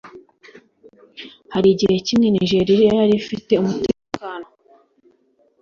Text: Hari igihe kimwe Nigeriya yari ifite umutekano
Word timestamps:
Hari 1.53 1.67
igihe 1.73 1.95
kimwe 2.07 2.27
Nigeriya 2.29 2.91
yari 2.99 3.13
ifite 3.21 3.51
umutekano 3.61 4.47